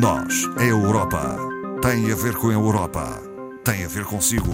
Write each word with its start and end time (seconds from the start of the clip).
Nós, 0.00 0.48
a 0.56 0.64
Europa, 0.64 1.36
tem 1.82 2.10
a 2.10 2.14
ver 2.14 2.34
com 2.36 2.48
a 2.48 2.54
Europa, 2.54 3.20
tem 3.62 3.84
a 3.84 3.88
ver 3.88 4.06
consigo. 4.06 4.50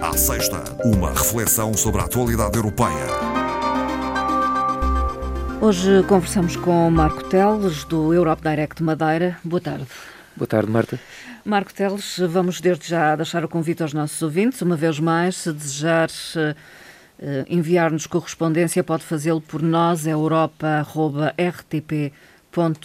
À 0.00 0.12
sexta, 0.16 0.64
uma 0.84 1.10
reflexão 1.10 1.72
sobre 1.72 2.00
a 2.00 2.04
atualidade 2.04 2.56
europeia. 2.56 3.06
Hoje 5.60 6.02
conversamos 6.08 6.56
com 6.56 6.90
Marco 6.90 7.22
Teles, 7.28 7.84
do 7.84 8.12
Europe 8.12 8.42
Direct 8.42 8.82
Madeira. 8.82 9.38
Boa 9.44 9.60
tarde. 9.60 9.86
Boa 10.34 10.48
tarde, 10.48 10.68
Marta. 10.68 10.98
Marco 11.44 11.72
Teles, 11.72 12.18
vamos 12.28 12.60
desde 12.60 12.88
já 12.88 13.14
deixar 13.14 13.44
o 13.44 13.48
convite 13.48 13.84
aos 13.84 13.92
nossos 13.92 14.20
ouvintes. 14.20 14.60
Uma 14.62 14.74
vez 14.74 14.98
mais, 14.98 15.36
se 15.36 15.52
desejar 15.52 16.08
uh, 16.08 16.56
enviar-nos 17.48 18.08
correspondência, 18.08 18.82
pode 18.82 19.04
fazê-lo 19.04 19.40
por 19.40 19.62
nós, 19.62 20.08
europa.rtp.com 20.08 22.10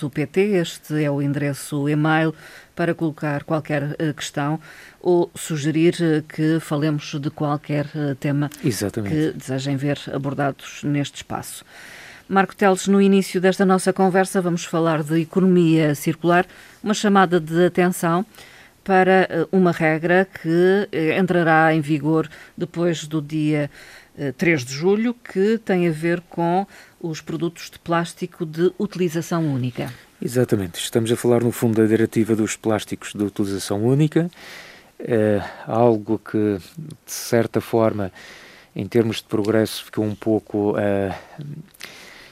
pt 0.09 0.41
Este 0.41 1.03
é 1.03 1.09
o 1.09 1.21
endereço 1.21 1.87
e-mail 1.87 2.33
para 2.75 2.93
colocar 2.93 3.43
qualquer 3.43 3.83
uh, 3.83 4.13
questão 4.13 4.59
ou 4.99 5.31
sugerir 5.35 5.95
uh, 5.95 6.21
que 6.23 6.59
falemos 6.59 7.15
de 7.19 7.29
qualquer 7.29 7.85
uh, 7.95 8.15
tema 8.15 8.49
Exatamente. 8.63 9.13
que 9.13 9.37
desejem 9.37 9.77
ver 9.77 9.99
abordados 10.13 10.83
neste 10.83 11.17
espaço. 11.17 11.63
Marco 12.27 12.55
Teles, 12.55 12.87
no 12.87 13.01
início 13.01 13.39
desta 13.39 13.65
nossa 13.65 13.93
conversa 13.93 14.41
vamos 14.41 14.65
falar 14.65 15.03
de 15.03 15.21
economia 15.21 15.95
circular, 15.95 16.45
uma 16.83 16.93
chamada 16.93 17.39
de 17.39 17.65
atenção 17.65 18.25
para 18.83 19.47
uma 19.51 19.71
regra 19.71 20.27
que 20.41 20.89
entrará 21.19 21.71
em 21.71 21.81
vigor 21.81 22.27
depois 22.57 23.05
do 23.05 23.21
dia 23.21 23.69
3 24.37 24.65
de 24.65 24.73
julho, 24.73 25.13
que 25.13 25.57
tem 25.57 25.87
a 25.87 25.91
ver 25.91 26.21
com 26.21 26.65
os 26.99 27.21
produtos 27.21 27.69
de 27.69 27.79
plástico 27.79 28.45
de 28.45 28.71
utilização 28.77 29.45
única. 29.45 29.91
Exatamente. 30.21 30.79
Estamos 30.79 31.11
a 31.11 31.15
falar, 31.15 31.41
no 31.41 31.51
fundo, 31.51 31.81
da 31.81 31.87
diretiva 31.87 32.35
dos 32.35 32.55
plásticos 32.55 33.13
de 33.13 33.23
utilização 33.23 33.83
única, 33.83 34.29
é 34.99 35.41
algo 35.65 36.19
que, 36.19 36.57
de 36.57 37.11
certa 37.11 37.59
forma, 37.59 38.11
em 38.75 38.85
termos 38.87 39.17
de 39.17 39.23
progresso, 39.23 39.85
ficou 39.85 40.05
um 40.05 40.13
pouco 40.13 40.73
uh, 40.73 41.13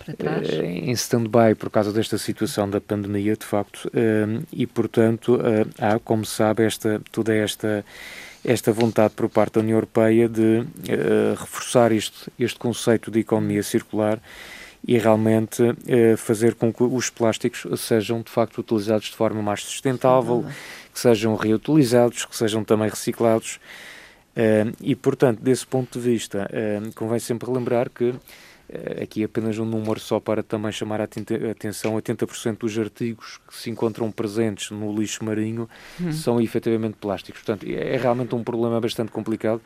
uh, 0.07 0.63
em 0.63 0.91
stand-by 0.91 1.55
por 1.57 1.71
causa 1.71 1.91
desta 1.91 2.19
situação 2.19 2.69
da 2.69 2.79
pandemia, 2.79 3.35
de 3.35 3.45
facto, 3.45 3.91
e, 4.53 4.67
portanto, 4.67 5.39
há, 5.79 5.97
como 5.97 6.25
sabe, 6.25 6.63
esta, 6.63 7.01
toda 7.11 7.33
esta 7.33 7.83
esta 8.43 8.71
vontade 8.71 9.13
por 9.15 9.29
parte 9.29 9.53
da 9.55 9.61
União 9.61 9.75
Europeia 9.75 10.29
de 10.29 10.65
reforçar 11.37 11.91
este, 11.91 12.31
este 12.39 12.57
conceito 12.57 13.11
de 13.11 13.19
economia 13.19 13.61
circular 13.63 14.19
e 14.87 14.97
realmente 14.97 15.61
eh, 15.87 16.15
fazer 16.15 16.55
com 16.55 16.71
que 16.71 16.83
os 16.83 17.09
plásticos 17.09 17.67
sejam 17.79 18.21
de 18.21 18.31
facto 18.31 18.59
utilizados 18.59 19.07
de 19.07 19.15
forma 19.15 19.41
mais 19.41 19.61
sustentável, 19.63 20.45
que 20.93 20.99
sejam 20.99 21.35
reutilizados, 21.35 22.25
que 22.25 22.35
sejam 22.35 22.63
também 22.63 22.89
reciclados. 22.89 23.59
Eh, 24.35 24.67
e, 24.81 24.95
portanto, 24.95 25.41
desse 25.41 25.65
ponto 25.67 25.99
de 25.99 26.09
vista, 26.09 26.49
convém 26.95 27.19
sempre 27.19 27.51
lembrar 27.51 27.89
que 27.89 28.13
aqui 29.01 29.23
apenas 29.23 29.57
um 29.57 29.65
número 29.65 29.99
só 29.99 30.19
para 30.19 30.43
também 30.43 30.71
chamar 30.71 31.01
a 31.01 31.05
atenção, 31.05 31.95
80% 31.95 32.57
dos 32.57 32.77
artigos 32.77 33.39
que 33.47 33.55
se 33.55 33.69
encontram 33.69 34.11
presentes 34.11 34.71
no 34.71 34.93
lixo 34.93 35.23
marinho 35.23 35.67
hum. 35.99 36.11
são 36.11 36.39
efetivamente 36.39 36.97
plásticos. 36.99 37.41
Portanto, 37.41 37.65
é 37.69 37.97
realmente 37.97 38.35
um 38.35 38.43
problema 38.43 38.79
bastante 38.79 39.11
complicado 39.11 39.61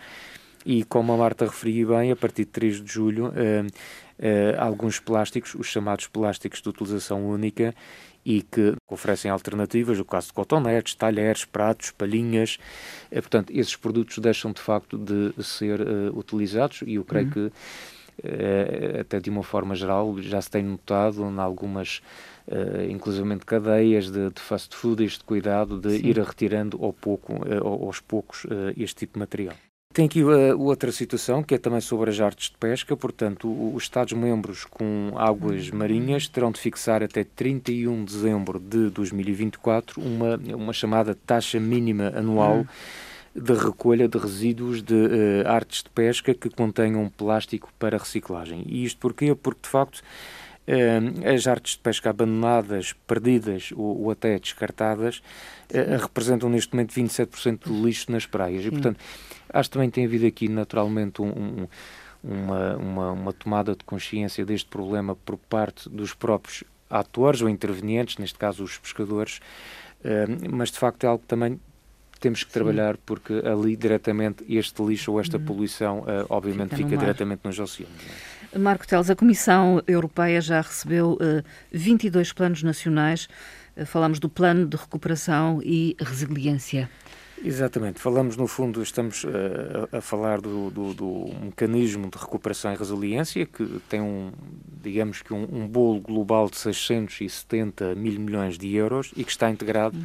e 0.65 0.83
como 0.83 1.13
a 1.13 1.17
Marta 1.17 1.45
referia 1.45 1.85
bem, 1.85 2.11
a 2.11 2.15
partir 2.15 2.45
de 2.45 2.51
3 2.51 2.81
de 2.81 2.91
julho, 2.91 3.27
uh, 3.27 3.31
uh, 3.31 4.59
alguns 4.59 4.99
plásticos, 4.99 5.55
os 5.55 5.67
chamados 5.67 6.07
plásticos 6.07 6.61
de 6.61 6.69
utilização 6.69 7.25
única, 7.25 7.75
e 8.25 8.41
que 8.41 8.73
oferecem 8.89 9.29
alternativas, 9.29 9.99
o 9.99 10.05
caso 10.05 10.27
de 10.27 10.33
cotonetes, 10.33 10.95
talheres, 10.95 11.43
pratos, 11.43 11.91
palhinhas, 11.91 12.57
uh, 13.11 13.15
portanto, 13.15 13.51
esses 13.51 13.75
produtos 13.75 14.17
deixam 14.19 14.53
de 14.53 14.61
facto 14.61 14.97
de 14.97 15.33
ser 15.43 15.81
utilizados 16.13 16.83
e 16.85 16.95
eu 16.95 17.03
creio 17.03 17.25
uhum. 17.25 17.31
que 17.31 17.51
até 18.99 19.19
de 19.19 19.29
uma 19.29 19.43
forma 19.43 19.75
geral 19.75 20.15
já 20.21 20.41
se 20.41 20.49
tem 20.49 20.63
notado 20.63 21.23
em 21.23 21.39
algumas 21.39 22.01
Uh, 22.45 22.91
inclusive 22.91 23.39
cadeias 23.39 24.11
de, 24.11 24.29
de, 24.29 24.41
fast 24.41 24.75
food, 24.75 25.01
este 25.01 25.23
cuidado 25.23 25.79
de 25.79 25.97
Sim. 25.97 26.07
ir 26.07 26.19
retirando 26.19 26.77
ao 26.83 26.91
pouco, 26.91 27.31
uh, 27.35 27.85
aos 27.85 28.01
poucos 28.01 28.43
uh, 28.43 28.73
este 28.75 28.95
tipo 28.95 29.13
de 29.13 29.19
material. 29.19 29.55
Tem 29.93 30.07
aqui 30.07 30.23
uh, 30.23 30.59
outra 30.59 30.91
situação, 30.91 31.43
que 31.43 31.53
é 31.53 31.57
também 31.59 31.79
sobre 31.79 32.09
as 32.09 32.19
artes 32.19 32.49
de 32.49 32.57
pesca, 32.57 32.97
portanto, 32.97 33.47
os 33.47 33.83
Estados-membros 33.83 34.65
com 34.65 35.13
águas 35.15 35.69
marinhas 35.69 36.27
terão 36.27 36.51
de 36.51 36.59
fixar 36.59 37.03
até 37.03 37.23
31 37.23 38.03
de 38.03 38.11
dezembro 38.11 38.59
de 38.59 38.89
2024 38.89 40.01
uma, 40.01 40.35
uma 40.55 40.73
chamada 40.73 41.13
taxa 41.13 41.59
mínima 41.59 42.11
anual 42.15 42.61
hum. 42.61 42.65
De 43.35 43.53
recolha 43.53 44.07
de 44.07 44.17
resíduos 44.17 44.81
de 44.81 44.93
uh, 44.93 45.47
artes 45.47 45.83
de 45.83 45.89
pesca 45.89 46.33
que 46.33 46.49
contenham 46.49 47.09
plástico 47.09 47.71
para 47.79 47.97
reciclagem. 47.97 48.63
E 48.67 48.85
isto 48.85 48.99
porquê? 48.99 49.33
Porque, 49.33 49.61
de 49.63 49.69
facto, 49.69 49.99
uh, 50.67 51.33
as 51.33 51.47
artes 51.47 51.73
de 51.73 51.79
pesca 51.79 52.09
abandonadas, 52.11 52.93
perdidas 53.07 53.71
ou, 53.75 54.03
ou 54.03 54.11
até 54.11 54.37
descartadas 54.37 55.21
representam 55.99 56.49
neste 56.49 56.75
momento 56.75 56.93
27% 56.93 57.61
do 57.63 57.83
lixo 57.83 58.11
nas 58.11 58.27
praias. 58.27 58.63
E, 58.63 58.69
portanto, 58.69 58.99
Acho 59.53 59.69
que 59.69 59.73
também 59.73 59.89
tem 59.91 60.05
havido 60.05 60.25
aqui, 60.25 60.49
naturalmente, 60.49 61.21
um, 61.21 61.27
um, 61.27 61.67
uma, 62.23 62.75
uma, 62.75 63.11
uma 63.11 63.33
tomada 63.33 63.75
de 63.75 63.83
consciência 63.83 64.43
deste 64.43 64.67
problema 64.67 65.15
por 65.15 65.37
parte 65.37 65.87
dos 65.87 66.11
próprios 66.15 66.63
atores 66.89 67.41
ou 67.41 67.47
intervenientes, 67.47 68.17
neste 68.17 68.37
caso 68.37 68.63
os 68.63 68.79
pescadores, 68.79 69.39
uh, 70.03 70.49
mas 70.51 70.71
de 70.71 70.79
facto 70.79 71.03
é 71.03 71.07
algo 71.07 71.21
que 71.21 71.27
também 71.27 71.59
temos 72.23 72.41
que 72.41 72.53
trabalhar 72.53 72.95
porque 73.05 73.33
ali 73.45 73.75
diretamente 73.75 74.45
este 74.47 74.81
lixo 74.81 75.11
ou 75.11 75.19
esta 75.19 75.37
hum. 75.37 75.43
poluição 75.43 75.99
uh, 75.99 76.25
obviamente 76.29 76.69
fica, 76.69 76.87
fica 76.87 76.97
diretamente 76.97 77.41
nos 77.43 77.59
oceanos. 77.59 77.93
É? 78.53 78.57
Marco 78.57 78.87
Teles, 78.87 79.09
a 79.09 79.15
Comissão 79.15 79.83
Europeia 79.85 80.39
já 80.39 80.61
recebeu 80.61 81.13
uh, 81.13 81.43
22 81.69 82.31
planos 82.31 82.63
nacionais. 82.63 83.27
Uh, 83.75 83.85
falamos 83.85 84.19
do 84.19 84.29
Plano 84.29 84.65
de 84.65 84.77
Recuperação 84.77 85.59
e 85.61 85.97
Resiliência. 85.99 86.89
Exatamente. 87.43 87.99
Falamos, 87.99 88.37
no 88.37 88.47
fundo, 88.47 88.81
estamos 88.81 89.25
uh, 89.25 89.29
a, 89.91 89.99
falar 89.99 90.39
do, 90.39 90.69
do, 90.69 90.93
do, 90.93 91.25
mecanismo 91.41 92.09
de 92.09 92.17
recuperação 92.17 92.71
e 92.71 92.77
resiliência, 92.77 93.45
que 93.45 93.81
tem 93.89 93.99
um, 93.99 94.31
digamos 94.83 95.21
que 95.21 95.33
um, 95.33 95.47
um 95.51 95.67
bolo 95.67 95.99
global 95.99 96.49
de 96.49 96.57
670 96.57 97.95
mil 97.95 98.19
milhões 98.19 98.57
de 98.57 98.75
euros 98.75 99.11
e 99.15 99.23
que 99.23 99.31
está 99.31 99.49
integrado 99.49 99.97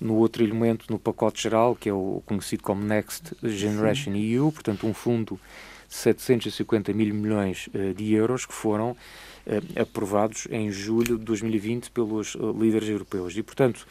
no 0.00 0.14
outro 0.14 0.42
elemento, 0.42 0.86
no 0.90 0.98
pacote 0.98 1.42
geral, 1.42 1.74
que 1.74 1.88
é 1.88 1.92
o 1.92 2.22
conhecido 2.26 2.62
como 2.62 2.82
Next 2.84 3.34
Generation 3.42 4.12
Sim. 4.12 4.32
EU, 4.32 4.52
portanto, 4.52 4.86
um 4.86 4.92
fundo 4.92 5.40
de 5.88 5.94
750 5.94 6.92
mil 6.92 7.14
milhões 7.14 7.68
uh, 7.68 7.94
de 7.94 8.12
euros 8.12 8.44
que 8.44 8.52
foram 8.52 8.90
uh, 8.90 9.80
aprovados 9.80 10.48
em 10.50 10.70
julho 10.70 11.18
de 11.18 11.24
2020 11.24 11.90
pelos 11.90 12.36
líderes 12.58 12.88
europeus. 12.88 13.36
E, 13.36 13.42
portanto, 13.42 13.86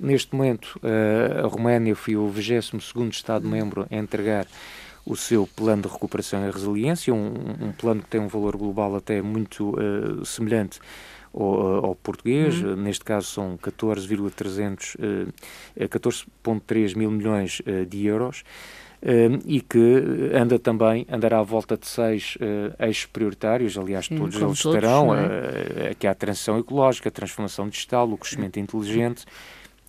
Neste 0.00 0.32
momento, 0.32 0.78
eh, 0.84 1.40
a 1.42 1.46
Roménia 1.48 1.96
foi 1.96 2.14
o 2.16 2.30
22º 2.30 3.10
Estado-membro 3.10 3.84
a 3.90 3.96
entregar 3.96 4.46
o 5.08 5.16
seu 5.16 5.46
plano 5.46 5.82
de 5.82 5.88
recuperação 5.88 6.46
e 6.46 6.50
resiliência, 6.50 7.14
um, 7.14 7.32
um 7.60 7.72
plano 7.72 8.02
que 8.02 8.08
tem 8.08 8.20
um 8.20 8.28
valor 8.28 8.56
global 8.56 8.94
até 8.94 9.22
muito 9.22 9.70
uh, 9.70 10.24
semelhante 10.24 10.78
ao, 11.32 11.86
ao 11.86 11.94
português, 11.94 12.62
uhum. 12.62 12.76
neste 12.76 13.04
caso 13.04 13.26
são 13.28 13.56
14,300, 13.56 14.94
uh, 14.96 14.98
14,3 15.80 16.96
mil 16.96 17.10
milhões 17.10 17.62
de 17.88 18.06
euros. 18.06 18.44
E 19.46 19.60
que 19.60 20.32
anda 20.34 20.58
também, 20.58 21.06
andará 21.08 21.38
à 21.38 21.42
volta 21.42 21.76
de 21.76 21.86
seis 21.86 22.36
uh, 22.40 22.84
eixos 22.84 23.06
prioritários, 23.06 23.78
aliás, 23.78 24.08
todos 24.08 24.34
eles 24.34 24.60
todos, 24.60 24.76
estarão, 24.76 25.14
é? 25.14 25.92
uh, 25.92 25.94
que 25.96 26.04
é 26.04 26.10
a 26.10 26.14
transição 26.16 26.58
ecológica, 26.58 27.08
a 27.08 27.12
transformação 27.12 27.68
digital, 27.68 28.10
o 28.10 28.18
crescimento 28.18 28.58
inteligente, 28.58 29.24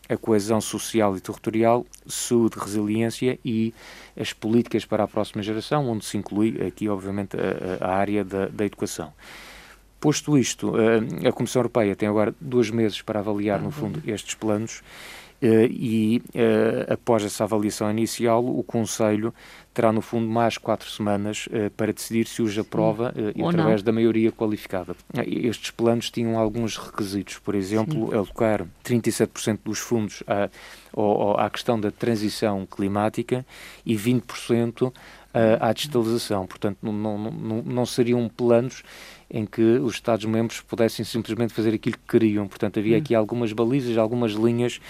a 0.09 0.17
coesão 0.17 0.59
social 0.59 1.15
e 1.15 1.21
territorial, 1.21 1.85
saúde, 2.07 2.57
resiliência 2.59 3.39
e 3.45 3.73
as 4.19 4.33
políticas 4.33 4.83
para 4.83 5.03
a 5.03 5.07
próxima 5.07 5.43
geração, 5.43 5.87
onde 5.87 6.03
se 6.03 6.17
inclui 6.17 6.59
aqui, 6.65 6.89
obviamente, 6.89 7.37
a, 7.37 7.85
a 7.85 7.95
área 7.95 8.25
da, 8.25 8.47
da, 8.47 8.65
educação. 8.65 9.13
Posto 10.01 10.37
isto, 10.37 10.73
a 11.27 11.31
Comissão 11.31 11.59
Europeia 11.59 11.95
tem 11.95 12.09
agora 12.09 12.33
dois 12.41 12.71
meses 12.71 13.01
para 13.01 13.19
avaliar, 13.19 13.61
no 13.61 13.69
fundo, 13.69 14.01
estes 14.07 14.33
planos 14.33 14.81
eh, 14.81 15.28
e, 15.41 16.21
eh, 16.33 16.85
após 16.89 17.23
essa 17.23 17.45
avaliação 17.45 17.89
inicial, 17.89 18.45
o 18.45 18.61
Conselho 18.61 19.33
terá, 19.73 19.93
no 19.93 20.01
fundo, 20.01 20.27
mais 20.27 20.57
quatro 20.57 20.89
semanas 20.89 21.47
uh, 21.47 21.69
para 21.77 21.93
decidir 21.93 22.27
se 22.27 22.41
os 22.41 22.57
aprova 22.57 23.13
uh, 23.15 23.47
através 23.47 23.81
da 23.81 23.93
maioria 23.93 24.29
qualificada. 24.29 24.93
Estes 25.25 25.71
planos 25.71 26.09
tinham 26.09 26.37
alguns 26.37 26.75
requisitos, 26.75 27.37
por 27.37 27.55
exemplo, 27.55 28.09
Sim. 28.09 28.15
alocar 28.15 28.65
37% 28.83 29.59
dos 29.63 29.79
fundos 29.79 30.21
à, 30.27 30.49
à 31.37 31.49
questão 31.49 31.79
da 31.79 31.91
transição 31.91 32.65
climática 32.65 33.45
e 33.85 33.95
20% 33.95 34.91
à, 35.33 35.69
à 35.69 35.71
digitalização. 35.71 36.45
Portanto, 36.45 36.79
não, 36.81 36.91
não, 36.91 37.31
não, 37.31 37.61
não 37.61 37.85
seriam 37.85 38.27
planos 38.27 38.83
em 39.31 39.45
que 39.45 39.61
os 39.61 39.93
Estados-membros 39.93 40.59
pudessem 40.59 41.05
simplesmente 41.05 41.53
fazer 41.53 41.73
aquilo 41.73 41.95
que 41.95 42.11
queriam. 42.11 42.47
Portanto, 42.47 42.79
havia 42.79 42.97
hum. 42.97 42.99
aqui 42.99 43.15
algumas 43.15 43.53
balizas, 43.53 43.97
algumas 43.97 44.33
linhas 44.33 44.81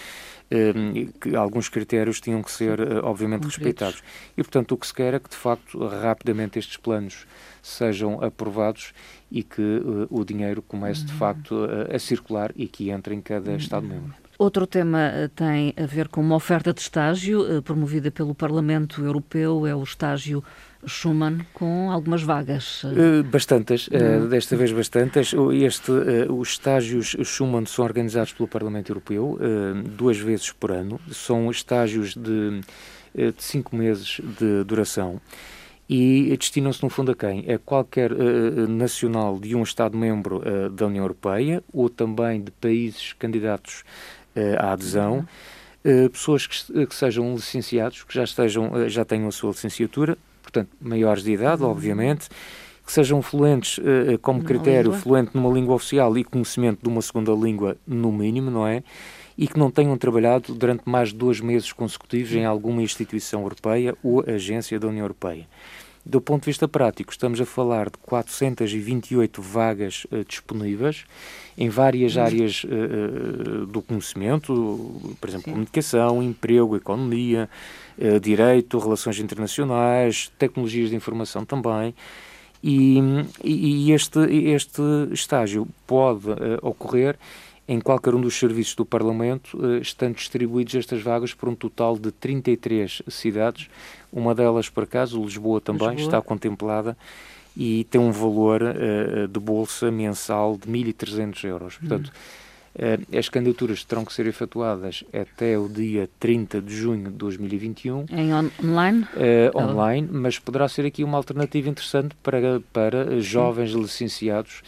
que 1.19 1.35
alguns 1.35 1.69
critérios 1.69 2.19
tinham 2.19 2.41
que 2.41 2.51
ser, 2.51 2.79
eh, 2.79 2.99
obviamente, 3.03 3.43
respeitados. 3.43 4.01
E, 4.35 4.41
portanto, 4.41 4.71
o 4.73 4.77
que 4.77 4.87
se 4.87 4.93
quer 4.93 5.13
é 5.13 5.19
que, 5.19 5.29
de 5.29 5.35
facto, 5.35 5.85
rapidamente 5.87 6.57
estes 6.57 6.77
planos 6.77 7.27
sejam 7.61 8.23
aprovados 8.23 8.93
e 9.31 9.43
que 9.43 9.61
uh, 9.61 10.07
o 10.09 10.25
dinheiro 10.25 10.61
comece, 10.61 11.05
de 11.05 11.11
uhum. 11.11 11.17
facto, 11.19 11.55
a, 11.65 11.95
a 11.95 11.99
circular 11.99 12.51
e 12.55 12.67
que 12.67 12.89
entre 12.89 13.13
em 13.13 13.21
cada 13.21 13.51
uhum. 13.51 13.57
Estado-membro. 13.57 14.13
Outro 14.39 14.65
tema 14.65 15.11
eh, 15.13 15.27
tem 15.27 15.73
a 15.77 15.85
ver 15.85 16.07
com 16.07 16.21
uma 16.21 16.35
oferta 16.35 16.73
de 16.73 16.79
estágio 16.79 17.61
promovida 17.61 18.09
pelo 18.09 18.33
Parlamento 18.33 19.03
Europeu, 19.03 19.67
é 19.67 19.75
o 19.75 19.83
estágio 19.83 20.43
Schumann 20.85 21.45
com 21.53 21.91
algumas 21.91 22.23
vagas. 22.23 22.83
Uh, 22.83 23.23
bastantes, 23.23 23.87
uh, 23.87 24.27
desta 24.27 24.55
vez 24.55 24.71
bastantes. 24.71 25.33
Este, 25.53 25.91
uh, 25.91 26.33
os 26.33 26.49
estágios 26.49 27.15
Schumann 27.23 27.65
são 27.65 27.83
organizados 27.83 28.33
pelo 28.33 28.47
Parlamento 28.47 28.91
Europeu 28.91 29.37
duas 29.85 30.17
vezes 30.17 30.51
por 30.51 30.71
ano. 30.71 30.99
São 31.11 31.49
estágios 31.51 32.15
de, 32.15 32.61
de 33.13 33.43
cinco 33.43 33.75
meses 33.75 34.21
de 34.39 34.63
duração 34.63 35.21
e 35.87 36.35
destinam-se 36.37 36.83
no 36.83 36.89
fundo 36.89 37.11
a 37.11 37.15
quem? 37.15 37.51
A 37.51 37.57
qualquer 37.57 38.11
nacional 38.67 39.39
de 39.39 39.55
um 39.55 39.63
Estado-membro 39.63 40.41
da 40.71 40.85
União 40.85 41.03
Europeia 41.03 41.63
ou 41.73 41.89
também 41.89 42.41
de 42.41 42.51
países 42.51 43.13
candidatos 43.13 43.83
à 44.59 44.73
adesão. 44.73 45.25
Uhum. 45.83 46.09
pessoas 46.09 46.45
que, 46.45 46.85
que, 46.85 46.95
sejam 46.95 47.33
licenciados, 47.33 48.03
que 48.03 48.13
já 48.13 48.23
estejam, 48.23 48.87
já 48.87 49.03
tenham 49.03 49.27
a 49.27 49.31
sua 49.31 49.49
licenciatura, 49.49 50.17
portanto, 50.49 50.69
maiores 50.81 51.23
de 51.23 51.31
idade, 51.31 51.63
obviamente, 51.63 52.27
que 52.85 52.91
sejam 52.91 53.21
fluentes 53.21 53.77
uh, 53.77 54.17
como 54.21 54.43
critério, 54.43 54.91
fluente 54.93 55.31
numa 55.35 55.53
língua 55.53 55.75
oficial 55.75 56.17
e 56.17 56.23
conhecimento 56.23 56.81
de 56.81 56.89
uma 56.89 57.01
segunda 57.01 57.31
língua, 57.31 57.77
no 57.85 58.11
mínimo, 58.11 58.49
não 58.49 58.65
é? 58.65 58.83
E 59.37 59.47
que 59.47 59.57
não 59.57 59.69
tenham 59.69 59.95
trabalhado 59.95 60.53
durante 60.55 60.83
mais 60.89 61.09
de 61.09 61.15
dois 61.15 61.39
meses 61.39 61.71
consecutivos 61.71 62.33
em 62.33 62.45
alguma 62.45 62.81
instituição 62.81 63.43
europeia 63.43 63.95
ou 64.03 64.23
agência 64.27 64.79
da 64.79 64.87
União 64.87 65.03
Europeia. 65.03 65.47
Do 66.03 66.19
ponto 66.19 66.43
de 66.43 66.47
vista 66.47 66.67
prático, 66.67 67.11
estamos 67.11 67.39
a 67.39 67.45
falar 67.45 67.91
de 67.91 67.97
428 67.99 69.41
vagas 69.41 70.05
uh, 70.05 70.25
disponíveis 70.25 71.05
em 71.59 71.67
várias 71.67 72.15
uhum. 72.15 72.23
áreas 72.23 72.63
uh, 72.63 73.65
do 73.65 73.81
conhecimento, 73.81 75.13
por 75.19 75.27
exemplo, 75.27 75.43
Sim. 75.43 75.51
comunicação, 75.51 76.23
emprego, 76.23 76.77
economia, 76.77 77.49
uh, 77.97 78.17
direito, 78.17 78.79
relações 78.79 79.19
internacionais, 79.19 80.31
tecnologias 80.39 80.89
de 80.89 80.95
informação 80.95 81.43
também. 81.43 81.93
E, 82.63 82.97
e 83.43 83.91
este, 83.91 84.19
este 84.19 84.81
estágio 85.11 85.67
pode 85.87 86.25
ocorrer 86.61 87.17
em 87.65 87.79
qualquer 87.79 88.13
um 88.13 88.19
dos 88.19 88.37
serviços 88.37 88.75
do 88.75 88.83
Parlamento, 88.83 89.57
estando 89.79 90.15
distribuídos 90.15 90.75
estas 90.75 91.01
vagas 91.01 91.33
por 91.33 91.47
um 91.47 91.55
total 91.55 91.97
de 91.97 92.11
33 92.11 93.01
cidades, 93.07 93.69
uma 94.11 94.35
delas, 94.35 94.67
por 94.67 94.83
acaso, 94.83 95.23
Lisboa 95.23 95.61
também, 95.61 95.91
Lisboa. 95.91 96.05
está 96.05 96.21
contemplada 96.21 96.97
e 97.59 97.83
tem 97.83 97.99
um 97.99 98.09
valor 98.09 98.61
uh, 98.61 99.27
de 99.27 99.37
bolsa 99.37 99.91
mensal 99.91 100.57
de 100.57 100.65
1.300 100.65 101.43
euros. 101.43 101.75
Portanto, 101.75 102.07
uh, 102.07 103.17
as 103.17 103.27
candidaturas 103.27 103.83
terão 103.83 104.05
que 104.05 104.13
ser 104.13 104.27
efetuadas 104.27 105.03
até 105.11 105.59
o 105.59 105.67
dia 105.67 106.09
30 106.21 106.61
de 106.61 106.73
junho 106.73 107.11
de 107.11 107.17
2021. 107.17 108.05
Em 108.11 108.33
on 108.33 108.49
online? 108.63 109.05
Uh, 109.13 109.57
online, 109.57 110.07
mas 110.09 110.39
poderá 110.39 110.69
ser 110.69 110.85
aqui 110.85 111.03
uma 111.03 111.17
alternativa 111.17 111.67
interessante 111.67 112.15
para, 112.23 112.61
para 112.71 113.19
jovens 113.19 113.71
licenciados 113.71 114.63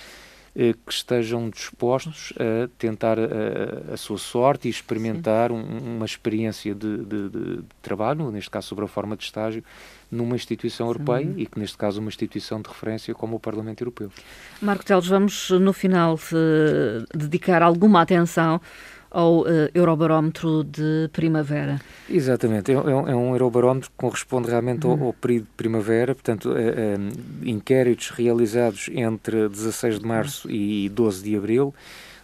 que 0.53 0.91
estejam 0.91 1.49
dispostos 1.49 2.33
a 2.35 2.67
tentar 2.77 3.17
a, 3.17 3.93
a 3.93 3.95
sua 3.95 4.17
sorte 4.17 4.67
e 4.67 4.69
experimentar 4.69 5.49
um, 5.49 5.61
uma 5.95 6.05
experiência 6.05 6.75
de, 6.75 7.05
de, 7.05 7.29
de, 7.29 7.59
trabalho, 7.81 8.29
neste 8.29 8.49
caso 8.49 8.67
sobre 8.67 8.83
a 8.83 8.87
forma 8.89 9.15
de 9.15 9.23
estágio, 9.23 9.63
numa 10.11 10.35
instituição 10.35 10.87
europeia 10.87 11.31
e 11.37 11.45
que, 11.45 11.57
neste 11.57 11.77
caso, 11.77 11.99
uma 11.99 12.09
instituição 12.09 12.61
de 12.61 12.67
referência 12.67 13.13
como 13.13 13.37
o 13.37 13.39
Parlamento 13.39 13.81
Europeu. 13.81 14.11
Marco 14.61 14.83
Teles, 14.83 15.07
vamos 15.07 15.49
no 15.51 15.71
final 15.71 16.19
dedicar 17.15 17.63
alguma 17.63 18.01
atenção 18.01 18.59
ao 19.11 19.41
uh, 19.41 19.45
Eurobarómetro 19.75 20.63
de 20.63 21.09
primavera. 21.11 21.81
Exatamente, 22.09 22.71
é, 22.71 22.75
é, 22.75 22.77
um, 22.77 23.35
é 23.35 23.35
Eurobarómetro 23.35 23.89
que 23.89 23.95
corresponde 23.97 24.49
realmente 24.49 24.85
ao, 24.85 24.93
uhum. 24.93 25.07
ao 25.07 25.13
período 25.13 25.43
de 25.43 25.51
primavera, 25.57 26.15
portanto, 26.15 26.55
é, 26.55 26.69
é, 26.69 26.97
inquéritos 27.43 28.09
realizados 28.09 28.89
entre 28.93 29.49
16 29.49 29.99
de 29.99 30.05
março 30.05 30.49
e 30.49 30.87
12 30.89 31.23
de 31.23 31.35
abril, 31.35 31.75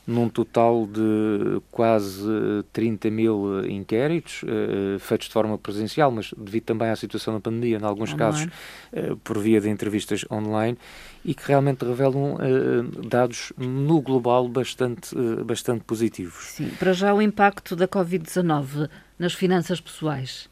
num 0.07 0.29
total 0.29 0.87
de 0.87 1.61
quase 1.69 2.23
30 2.71 3.11
mil 3.11 3.69
inquéritos, 3.69 4.41
uh, 4.43 4.97
feitos 4.99 5.27
de 5.27 5.33
forma 5.33 5.57
presencial, 5.57 6.09
mas 6.09 6.33
devido 6.37 6.63
também 6.63 6.89
à 6.89 6.95
situação 6.95 7.33
da 7.33 7.41
pandemia, 7.41 7.77
em 7.77 7.83
alguns 7.83 8.13
online. 8.13 8.17
casos 8.17 8.45
uh, 8.93 9.17
por 9.17 9.37
via 9.37 9.59
de 9.59 9.69
entrevistas 9.69 10.23
online, 10.31 10.77
e 11.25 11.33
que 11.33 11.45
realmente 11.45 11.83
revelam 11.83 12.35
uh, 12.35 13.07
dados 13.07 13.51
no 13.57 14.01
global 14.01 14.47
bastante, 14.47 15.13
bastante 15.43 15.83
positivos. 15.83 16.45
Sim, 16.45 16.69
para 16.79 16.93
já 16.93 17.13
o 17.13 17.21
impacto 17.21 17.75
da 17.75 17.87
Covid-19 17.87 18.89
nas 19.19 19.33
finanças 19.33 19.81
pessoais. 19.81 20.49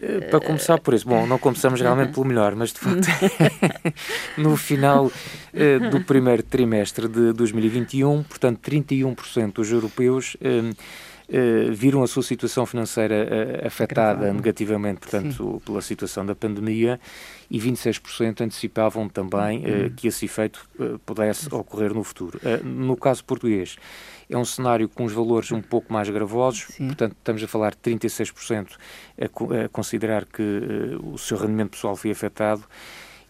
Eh, 0.00 0.20
para 0.30 0.40
começar 0.40 0.78
por 0.78 0.94
isso, 0.94 1.06
bom, 1.08 1.26
não 1.26 1.38
começamos 1.38 1.80
realmente 1.80 2.12
pelo 2.12 2.26
melhor, 2.26 2.54
mas 2.54 2.72
de 2.72 2.78
facto, 2.78 3.06
no 4.38 4.56
final 4.56 5.06
uh, 5.06 5.90
do 5.90 6.00
primeiro 6.04 6.42
trimestre 6.42 7.08
de 7.08 7.32
2021, 7.32 8.22
portanto, 8.22 8.60
31% 8.70 9.52
dos 9.54 9.70
europeus 9.72 10.36
uh, 11.28 11.70
uh, 11.70 11.72
viram 11.72 12.02
a 12.02 12.06
sua 12.06 12.22
situação 12.22 12.64
financeira 12.66 13.66
afetada 13.66 14.32
negativamente, 14.32 15.00
portanto, 15.00 15.54
Sim. 15.54 15.60
pela 15.64 15.82
situação 15.82 16.24
da 16.24 16.34
pandemia, 16.34 17.00
e 17.50 17.58
26% 17.58 18.42
antecipavam 18.42 19.08
também 19.08 19.64
uhum. 19.64 19.90
que 19.96 20.08
esse 20.08 20.26
efeito 20.26 20.68
pudesse 21.06 21.52
ocorrer 21.54 21.94
no 21.94 22.04
futuro. 22.04 22.38
no 22.62 22.96
caso 22.96 23.24
português, 23.24 23.76
é 24.28 24.36
um 24.36 24.44
cenário 24.44 24.88
com 24.88 25.04
os 25.04 25.12
valores 25.12 25.50
um 25.52 25.62
pouco 25.62 25.92
mais 25.92 26.08
gravosos, 26.10 26.66
Sim. 26.68 26.88
portanto, 26.88 27.16
estamos 27.18 27.42
a 27.42 27.48
falar 27.48 27.70
de 27.70 27.78
36% 27.78 28.72
a, 29.20 29.64
a 29.64 29.68
considerar 29.70 30.26
que 30.26 30.42
uh, 30.42 31.14
o 31.14 31.18
seu 31.18 31.38
rendimento 31.38 31.70
pessoal 31.70 31.96
foi 31.96 32.10
afetado 32.10 32.64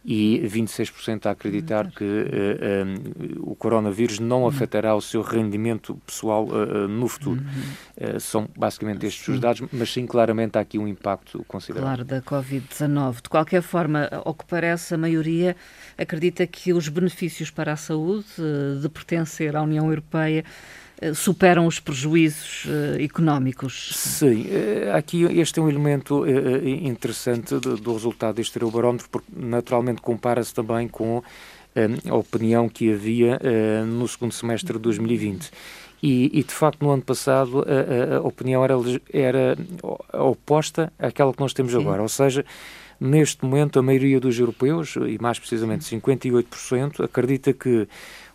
e 0.04 0.40
26% 0.46 1.26
a 1.26 1.30
acreditar 1.30 1.90
que 1.90 2.04
uh, 2.04 2.28
eh, 2.30 2.84
um, 2.84 2.94
eh, 2.94 3.36
o 3.40 3.54
coronavírus 3.54 4.18
não 4.18 4.42
uhum. 4.42 4.48
afetará 4.48 4.94
o 4.94 5.00
seu 5.00 5.22
rendimento 5.22 6.00
pessoal 6.06 6.46
uh, 6.46 6.88
no 6.88 7.08
futuro. 7.08 7.40
Uhum. 7.40 8.20
são 8.20 8.48
basicamente 8.56 9.06
estes 9.06 9.24
sim. 9.24 9.32
os 9.32 9.40
dados, 9.40 9.68
mas 9.72 9.92
sim, 9.92 10.06
claramente 10.06 10.56
há 10.56 10.60
aqui 10.60 10.78
um 10.78 10.86
impacto 10.86 11.44
considerável. 11.46 12.04
Claro, 12.04 12.04
da 12.04 12.22
Covid-19. 12.22 13.22
De 13.22 13.28
qualquer 13.28 13.62
forma, 13.62 14.08
ao 14.24 14.34
que 14.34 14.44
parece, 14.46 14.94
a 14.94 14.98
maioria 14.98 15.56
acredita 15.96 16.46
que 16.46 16.72
os 16.72 16.88
benefícios 16.88 17.50
para 17.50 17.72
a 17.72 17.76
saúde 17.76 18.26
de 18.80 18.88
pertencer 18.88 19.56
à 19.56 19.62
União 19.62 19.88
Europeia 19.88 20.44
superam 21.14 21.66
os 21.66 21.78
prejuízos 21.80 22.64
uh, 22.64 23.00
económicos. 23.00 23.90
Sim, 23.94 24.46
uh, 24.46 24.96
aqui 24.96 25.24
este 25.24 25.60
é 25.60 25.62
um 25.62 25.68
elemento 25.68 26.24
interessante 26.66 27.54
do, 27.56 27.76
do, 27.76 27.92
resultado 27.92 28.36
deste 28.36 28.56
Eurobarómetro, 28.56 29.08
porque 29.10 29.30
naturalmente 29.34 30.00
compara-se 30.00 30.52
também 30.54 30.88
com 30.88 31.22
a 32.10 32.14
opinião 32.16 32.68
que 32.68 32.92
havia 32.92 33.38
no 33.86 34.08
segundo 34.08 34.32
semestre 34.32 34.72
de 34.72 34.80
2020. 34.80 35.50
E, 36.02 36.30
e, 36.32 36.42
de 36.42 36.52
facto 36.52 36.82
no 36.82 36.90
ano 36.90 37.02
passado 37.02 37.64
a, 37.64 38.16
a, 38.16 38.20
opinião 38.20 38.64
era, 38.64 38.74
era 39.12 39.56
oposta 40.12 40.92
àquela 40.98 41.32
que 41.32 41.40
nós 41.40 41.52
temos 41.52 41.72
Sim. 41.72 41.80
agora, 41.80 42.02
ou 42.02 42.08
seja, 42.08 42.44
neste 43.00 43.44
momento 43.44 43.78
a 43.78 43.82
maioria 43.82 44.18
dos 44.18 44.38
europeus, 44.38 44.96
e 44.96 45.18
mais 45.20 45.38
precisamente 45.38 45.84
58%, 45.84 47.04
acredita 47.04 47.52
que 47.52 47.88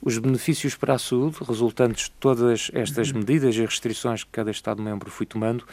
os 0.03 0.17
benefícios 0.17 0.75
para 0.75 0.95
a 0.95 0.99
saúde 0.99 1.37
resultantes 1.47 2.05
de 2.05 2.11
todas 2.19 2.69
estas 2.73 3.11
uhum. 3.11 3.19
medidas 3.19 3.55
e 3.55 3.61
restrições 3.61 4.23
que 4.23 4.29
cada 4.31 4.51
Estado-membro 4.51 5.09
foi 5.09 5.25
tomando 5.25 5.65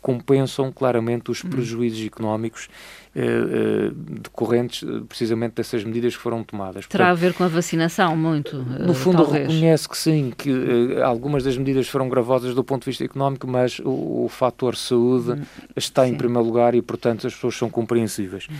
compensam 0.00 0.70
claramente 0.70 1.30
os 1.30 1.42
uhum. 1.42 1.50
prejuízos 1.50 2.06
económicos 2.06 2.68
eh, 3.14 3.20
eh, 3.20 3.90
decorrentes 3.94 4.88
eh, 4.88 5.02
precisamente 5.08 5.56
dessas 5.56 5.82
medidas 5.82 6.16
que 6.16 6.22
foram 6.22 6.44
tomadas. 6.44 6.86
Terá 6.86 7.06
Portanto, 7.06 7.18
a 7.18 7.28
ver 7.28 7.34
com 7.34 7.44
a 7.44 7.48
vacinação, 7.48 8.16
muito? 8.16 8.56
No 8.58 8.94
fundo, 8.94 9.24
talvez. 9.24 9.48
reconhece 9.48 9.88
que 9.88 9.98
sim, 9.98 10.32
que 10.36 11.00
algumas 11.02 11.42
das 11.42 11.56
medidas 11.56 11.88
foram 11.88 12.08
gravosas 12.08 12.54
do 12.54 12.62
ponto 12.62 12.82
de 12.82 12.90
vista 12.90 13.04
económico, 13.04 13.46
mas 13.46 13.80
o, 13.80 14.24
o 14.24 14.28
fator 14.28 14.76
saúde 14.76 15.32
hum, 15.32 15.42
está 15.74 16.04
sim. 16.04 16.12
em 16.12 16.14
primeiro 16.16 16.46
lugar 16.46 16.74
e, 16.74 16.82
portanto, 16.82 17.26
as 17.26 17.34
pessoas 17.34 17.56
são 17.56 17.68
compreensíveis. 17.68 18.46
Hum. 18.50 18.54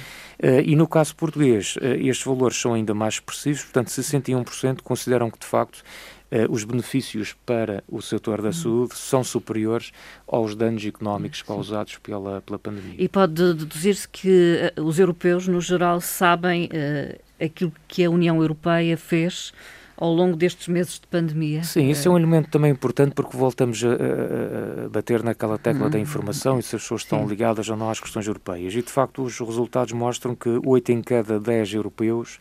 e 0.65 0.75
no 0.75 0.87
caso 0.87 1.15
português, 1.15 1.77
estes 1.81 2.25
valores 2.25 2.57
são 2.57 2.75
ainda 2.75 2.95
mais 2.95 3.15
expressivos, 3.15 3.63
portanto, 3.63 3.89
61% 3.89 4.83
consideram 4.83 5.18
que, 5.31 5.39
de 5.39 5.47
facto, 5.47 5.83
os 6.51 6.63
benefícios 6.63 7.35
para 7.47 7.83
o 7.89 8.03
setor 8.03 8.43
da 8.43 8.51
hum. 8.51 8.53
saúde 8.53 8.95
são 8.95 9.25
superiores 9.25 9.93
aos 10.27 10.55
danos 10.55 10.85
económicos 10.85 11.41
causados 11.41 11.97
pela, 11.97 12.43
pela 12.43 12.59
pandemia. 12.59 12.95
E 12.99 13.09
pode 13.09 13.55
deduzir-se 13.55 14.07
que 14.07 14.73
os 14.77 14.99
europeus, 14.99 15.49
no 15.49 15.61
geral, 15.61 16.01
sabem 16.03 16.67
uh, 16.67 17.19
aquilo 17.43 17.73
que 17.87 18.05
a 18.05 18.11
União 18.11 18.41
Europeia 18.43 18.97
fez 18.97 19.53
ao 19.99 20.15
longo 20.15 20.37
destes 20.37 20.69
meses 20.69 20.95
de 20.95 21.07
pandemia. 21.09 21.65
Sim, 21.65 21.91
isso 21.91 22.07
é 22.07 22.11
um 22.11 22.17
elemento 22.17 22.49
também 22.51 22.71
importante 22.71 23.13
porque 23.15 23.37
voltamos 23.37 23.83
a, 23.83 23.89
a, 23.89 24.85
a 24.85 24.89
bater 24.89 25.25
naquela 25.25 25.59
tecla 25.59 25.87
uhum. 25.87 25.91
da 25.91 25.99
informação 25.99 26.59
e 26.59 26.63
se 26.63 26.77
as 26.77 26.83
pessoas 26.83 27.03
estão 27.03 27.23
Sim. 27.23 27.27
ligadas 27.27 27.69
ou 27.69 27.77
não 27.77 27.91
às 27.91 27.99
questões 27.99 28.27
europeias. 28.29 28.73
E 28.75 28.83
de 28.83 28.91
facto 28.91 29.23
os 29.23 29.39
resultados 29.41 29.93
mostram 29.93 30.37
que 30.37 30.61
8 30.65 30.93
em 30.93 31.03
cada 31.03 31.41
10 31.41 31.75
europeus 31.75 32.39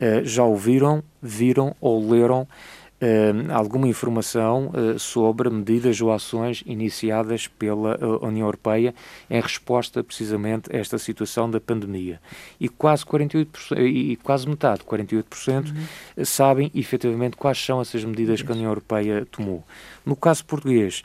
uh, 0.00 0.24
já 0.24 0.44
ouviram, 0.44 1.02
viram 1.22 1.74
ou 1.80 2.10
leram 2.10 2.42
uh, 2.42 3.52
alguma 3.52 3.88
informação 3.88 4.70
uh, 4.74 4.98
sobre 4.98 5.50
medidas 5.50 6.00
ou 6.00 6.12
ações 6.12 6.62
iniciadas 6.66 7.46
pela 7.46 7.98
União 8.22 8.46
Europeia 8.46 8.94
em 9.28 9.40
resposta 9.40 10.02
precisamente 10.02 10.74
a 10.74 10.78
esta 10.78 10.98
situação 10.98 11.50
da 11.50 11.60
pandemia. 11.60 12.20
E 12.58 12.68
quase 12.68 13.04
48%, 13.04 13.78
e 13.78 14.16
quase 14.16 14.48
metade, 14.48 14.82
48%, 14.82 15.24
uhum. 15.46 16.24
sabem 16.24 16.70
efetivamente 16.74 17.36
quais 17.36 17.58
são 17.58 17.80
essas 17.80 18.04
medidas 18.04 18.42
que 18.42 18.50
a 18.50 18.54
União 18.54 18.70
Europeia 18.70 19.26
tomou. 19.30 19.64
No 20.04 20.16
caso 20.16 20.44
português, 20.44 21.02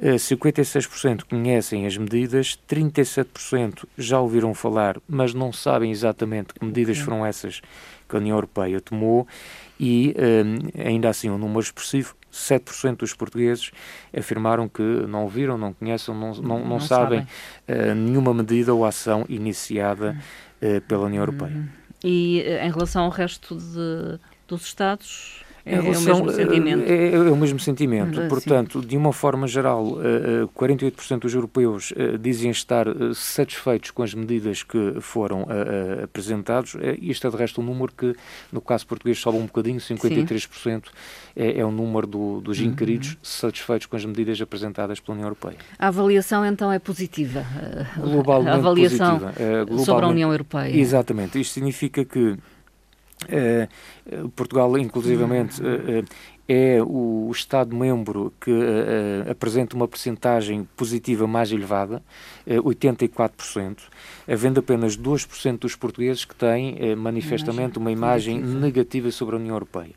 56% 0.00 1.24
conhecem 1.28 1.84
as 1.84 1.96
medidas, 1.96 2.58
37% 2.68 3.84
já 3.96 4.20
ouviram 4.20 4.54
falar, 4.54 4.96
mas 5.08 5.34
não 5.34 5.52
sabem 5.52 5.90
exatamente 5.90 6.54
que 6.54 6.64
medidas 6.64 6.98
foram 6.98 7.26
essas 7.26 7.60
que 8.08 8.16
a 8.16 8.18
União 8.18 8.36
Europeia 8.36 8.80
tomou 8.80 9.26
e 9.78 10.14
um, 10.18 10.86
ainda 10.86 11.08
assim 11.08 11.30
um 11.30 11.38
número 11.38 11.60
expressivo 11.60 12.16
7% 12.32 12.96
dos 12.98 13.14
portugueses 13.14 13.70
afirmaram 14.16 14.68
que 14.68 14.82
não 14.82 15.28
viram, 15.28 15.56
não 15.56 15.72
conhecem, 15.72 16.14
não, 16.14 16.32
não, 16.34 16.42
não, 16.42 16.64
não 16.66 16.80
sabem, 16.80 17.26
sabem. 17.66 17.92
Uh, 17.92 17.94
nenhuma 17.94 18.34
medida 18.34 18.74
ou 18.74 18.84
ação 18.84 19.24
iniciada 19.28 20.16
uh, 20.62 20.80
pela 20.82 21.06
União 21.06 21.22
Europeia. 21.22 21.68
E 22.04 22.44
uh, 22.46 22.66
em 22.66 22.70
relação 22.70 23.04
ao 23.04 23.10
resto 23.10 23.56
de, 23.56 24.20
dos 24.46 24.62
Estados, 24.62 25.42
é, 25.68 25.74
é, 25.74 25.80
relação, 25.80 26.22
o 26.22 26.24
mesmo 26.24 26.32
sentimento. 26.32 26.90
É, 26.90 27.14
é, 27.14 27.18
o 27.18 27.36
mesmo 27.36 27.60
sentimento. 27.60 28.28
Portanto, 28.28 28.80
de 28.80 28.96
uma 28.96 29.12
forma 29.12 29.46
geral, 29.46 29.98
48% 30.56 31.20
dos 31.20 31.34
europeus 31.34 31.92
dizem 32.20 32.50
estar 32.50 32.86
satisfeitos 33.14 33.90
com 33.90 34.02
as 34.02 34.14
medidas 34.14 34.62
que 34.62 34.94
foram 35.00 35.46
apresentados. 36.02 36.76
Isto 37.00 37.26
é, 37.26 37.30
de 37.30 37.36
resto, 37.36 37.60
um 37.60 37.64
número 37.64 37.92
que, 37.96 38.14
no 38.50 38.60
caso 38.60 38.86
português, 38.86 39.18
sobe 39.18 39.38
um 39.38 39.46
bocadinho, 39.46 39.78
53% 39.78 40.84
é, 41.36 41.60
é 41.60 41.64
o 41.64 41.70
número 41.70 42.06
do, 42.06 42.40
dos 42.40 42.58
uhum. 42.58 42.66
inquiridos 42.66 43.10
uhum. 43.10 43.16
satisfeitos 43.22 43.86
com 43.86 43.96
as 43.96 44.04
medidas 44.04 44.40
apresentadas 44.40 45.00
pela 45.00 45.14
União 45.14 45.26
Europeia. 45.26 45.56
A 45.78 45.88
avaliação, 45.88 46.44
então, 46.44 46.72
é 46.72 46.78
positiva? 46.78 47.44
Globalmente 47.96 48.50
a 48.50 48.54
avaliação 48.54 49.18
positiva. 49.18 49.44
Globalmente, 49.44 49.84
sobre 49.84 50.04
a 50.04 50.08
União 50.08 50.30
Europeia. 50.32 50.76
Exatamente. 50.76 51.40
Isto 51.40 51.54
significa 51.54 52.04
que 52.04 52.36
Portugal, 54.34 54.78
inclusivamente, 54.78 55.60
uh, 55.60 56.04
é 56.48 56.78
o 56.82 57.30
Estado-membro 57.30 58.32
que 58.40 58.50
uh, 58.50 59.30
apresenta 59.30 59.76
uma 59.76 59.86
percentagem 59.86 60.66
positiva 60.76 61.26
mais 61.26 61.52
elevada, 61.52 62.02
84%, 62.46 63.78
havendo 64.26 64.60
apenas 64.60 64.96
2% 64.96 65.58
dos 65.58 65.76
portugueses 65.76 66.24
que 66.24 66.34
têm 66.34 66.96
manifestamente 66.96 67.76
uma 67.76 67.92
imagem 67.92 68.40
negativa 68.40 69.10
sobre 69.10 69.36
a 69.36 69.38
União 69.38 69.54
Europeia. 69.54 69.94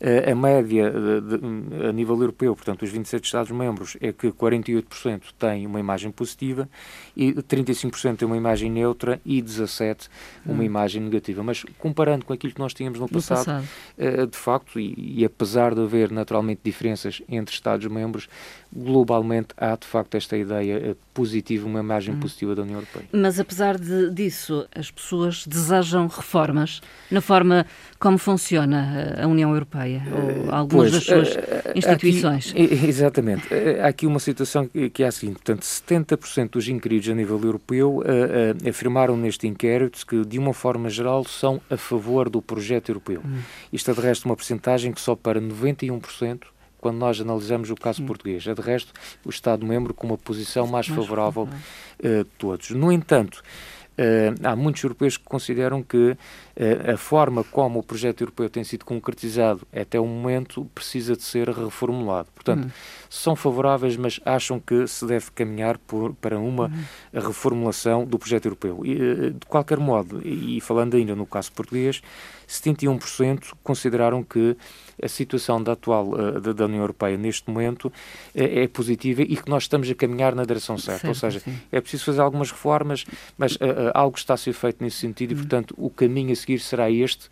Eh, 0.00 0.32
a 0.32 0.34
média 0.34 0.90
de, 0.90 1.38
de, 1.38 1.86
a 1.86 1.92
nível 1.92 2.18
europeu, 2.20 2.54
portanto, 2.54 2.82
os 2.82 2.90
27 2.90 3.24
Estados-membros, 3.24 3.96
é 4.00 4.12
que 4.12 4.30
48% 4.30 5.22
têm 5.38 5.66
uma 5.66 5.78
imagem 5.78 6.10
positiva 6.10 6.68
e 7.16 7.32
35% 7.32 8.16
têm 8.16 8.26
uma 8.26 8.36
imagem 8.36 8.70
neutra 8.70 9.20
e 9.24 9.40
17% 9.42 10.08
uma 10.44 10.60
hum. 10.60 10.62
imagem 10.62 11.02
negativa. 11.02 11.42
Mas 11.42 11.64
comparando 11.78 12.24
com 12.24 12.32
aquilo 12.32 12.52
que 12.52 12.58
nós 12.58 12.74
tínhamos 12.74 12.98
no 12.98 13.08
passado, 13.08 13.44
passado. 13.44 13.68
Uh, 13.98 14.26
de 14.26 14.36
facto, 14.36 14.80
e, 14.80 14.94
e, 15.20 15.24
apesar 15.24 15.74
de 15.74 15.80
haver 15.80 16.10
naturalmente 16.10 16.60
diferenças 16.64 17.22
entre 17.28 17.54
Estados-membros, 17.54 18.28
globalmente 18.72 19.48
há 19.56 19.76
de 19.76 19.86
facto 19.86 20.16
esta 20.16 20.36
ideia 20.36 20.92
uh, 20.92 20.96
positiva, 21.12 21.66
uma 21.66 21.80
imagem 21.80 22.14
hum. 22.14 22.20
positiva 22.20 22.54
da 22.54 22.62
União 22.62 22.76
Europeia. 22.76 23.06
Mas 23.12 23.38
apesar 23.38 23.78
de, 23.78 24.10
disso, 24.10 24.66
as 24.74 24.90
pessoas 24.90 25.46
desejam 25.46 26.06
reformas 26.08 26.80
na 27.10 27.20
forma 27.20 27.66
como 27.98 28.18
funciona 28.18 29.14
a 29.22 29.26
União 29.26 29.52
Europeia 29.52 29.83
ou 29.92 30.54
algumas 30.54 30.90
pois, 30.90 30.92
das 30.92 31.04
suas 31.04 31.76
instituições. 31.76 32.50
Aqui, 32.50 32.62
exatamente. 32.86 33.48
Há 33.82 33.88
aqui 33.88 34.06
uma 34.06 34.18
situação 34.18 34.68
que 34.68 35.02
é 35.02 35.06
a 35.06 35.12
seguinte, 35.12 35.36
portanto, 35.36 35.62
70% 35.62 36.50
dos 36.50 36.68
inquiridos 36.68 37.08
a 37.08 37.14
nível 37.14 37.40
europeu 37.42 37.98
uh, 37.98 38.00
uh, 38.00 38.68
afirmaram 38.68 39.16
neste 39.16 39.46
inquérito 39.46 40.04
que, 40.06 40.24
de 40.24 40.38
uma 40.38 40.52
forma 40.52 40.88
geral, 40.88 41.24
são 41.24 41.60
a 41.70 41.76
favor 41.76 42.28
do 42.28 42.40
projeto 42.40 42.90
europeu. 42.90 43.20
Hum. 43.24 43.40
Isto 43.72 43.90
é, 43.90 43.94
de 43.94 44.00
resto, 44.00 44.24
uma 44.26 44.36
percentagem 44.36 44.92
que 44.92 45.00
só 45.00 45.14
para 45.14 45.40
91% 45.40 46.42
quando 46.84 46.98
nós 46.98 47.18
analisamos 47.18 47.70
o 47.70 47.74
caso 47.74 48.02
hum. 48.02 48.06
português. 48.06 48.46
É, 48.46 48.54
de 48.54 48.60
resto, 48.60 48.92
o 49.24 49.30
Estado-membro 49.30 49.94
com 49.94 50.06
uma 50.06 50.18
posição 50.18 50.66
mais, 50.66 50.86
mais 50.86 51.00
favorável 51.00 51.44
uh, 51.44 52.24
de 52.24 52.30
todos. 52.38 52.70
No 52.70 52.92
entanto, 52.92 53.42
Uh, 53.42 53.83
há 54.42 54.56
muitos 54.56 54.82
europeus 54.82 55.16
que 55.16 55.24
consideram 55.24 55.82
que 55.82 55.96
uh, 55.96 56.92
a 56.94 56.96
forma 56.96 57.44
como 57.44 57.78
o 57.78 57.82
projeto 57.82 58.22
europeu 58.22 58.48
tem 58.48 58.64
sido 58.64 58.84
concretizado 58.84 59.66
até 59.72 60.00
o 60.00 60.06
momento 60.06 60.68
precisa 60.74 61.16
de 61.16 61.22
ser 61.22 61.48
reformulado. 61.48 62.28
Portanto, 62.34 62.64
uhum. 62.64 62.70
são 63.08 63.36
favoráveis, 63.36 63.96
mas 63.96 64.20
acham 64.24 64.58
que 64.58 64.86
se 64.86 65.06
deve 65.06 65.30
caminhar 65.30 65.78
por, 65.78 66.14
para 66.14 66.38
uma 66.38 66.66
uhum. 66.66 67.20
reformulação 67.20 68.04
do 68.04 68.18
projeto 68.18 68.46
europeu. 68.46 68.80
E, 68.84 68.94
uh, 68.94 69.30
de 69.30 69.46
qualquer 69.46 69.78
modo, 69.78 70.20
e 70.26 70.60
falando 70.60 70.96
ainda 70.96 71.14
no 71.14 71.26
caso 71.26 71.52
português, 71.52 72.02
71% 72.60 73.52
consideraram 73.62 74.22
que 74.22 74.56
a 75.02 75.08
situação 75.08 75.62
da 75.62 75.72
atual 75.72 76.08
uh, 76.08 76.54
da, 76.54 76.64
União 76.64 76.80
Europeia 76.80 77.16
neste 77.16 77.50
momento 77.50 77.86
uh, 77.86 77.92
é 78.34 78.66
positiva 78.68 79.22
e 79.22 79.36
que 79.36 79.48
nós 79.48 79.64
estamos 79.64 79.90
a 79.90 79.94
caminhar 79.94 80.34
na 80.34 80.44
direção 80.44 80.78
certa. 80.78 81.08
Ou 81.08 81.14
seja, 81.14 81.40
sim. 81.40 81.56
é 81.72 81.80
preciso 81.80 82.04
fazer 82.04 82.20
algumas 82.20 82.50
reformas, 82.50 83.04
mas 83.36 83.56
uh, 83.56 83.90
algo 83.92 84.16
está 84.16 84.34
a 84.34 84.36
ser 84.36 84.52
feito 84.52 84.82
nesse 84.82 84.98
sentido 84.98 85.32
e, 85.32 85.34
hum. 85.34 85.38
portanto, 85.38 85.74
o 85.76 85.90
caminho 85.90 86.32
a 86.32 86.36
seguir 86.36 86.60
será 86.60 86.90
este 86.90 87.28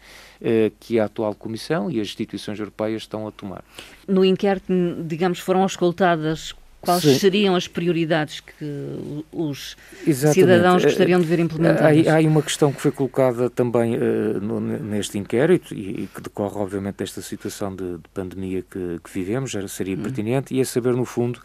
que 0.80 0.98
a 0.98 1.04
atual 1.04 1.36
Comissão 1.36 1.88
e 1.88 2.00
as 2.00 2.08
instituições 2.08 2.58
europeias 2.58 3.02
estão 3.02 3.28
a 3.28 3.30
tomar. 3.30 3.62
No 4.08 4.24
inquérito, 4.24 4.72
digamos, 5.06 5.38
foram 5.38 5.64
escutadas 5.64 6.52
Quais 6.82 7.04
Sim. 7.04 7.14
seriam 7.14 7.54
as 7.54 7.68
prioridades 7.68 8.40
que 8.40 9.24
os 9.30 9.76
Exatamente. 10.04 10.34
cidadãos 10.34 10.84
gostariam 10.84 11.20
de 11.20 11.26
ver 11.26 11.38
implementadas? 11.38 12.08
Há, 12.08 12.16
há 12.16 12.20
uma 12.22 12.42
questão 12.42 12.72
que 12.72 12.80
foi 12.80 12.90
colocada 12.90 13.48
também 13.48 13.94
uh, 13.94 14.40
no, 14.40 14.60
neste 14.60 15.16
inquérito 15.16 15.72
e, 15.72 16.02
e, 16.02 16.08
que 16.12 16.20
decorre, 16.20 16.58
obviamente, 16.58 16.96
desta 16.96 17.22
situação 17.22 17.74
de, 17.76 17.98
de 17.98 18.08
pandemia 18.12 18.64
que, 18.68 18.98
que, 19.02 19.10
vivemos, 19.14 19.52
já 19.52 19.66
seria 19.68 19.96
hum. 19.96 20.02
pertinente, 20.02 20.52
e 20.52 20.60
é 20.60 20.64
saber, 20.64 20.92
no 20.96 21.04
fundo, 21.04 21.40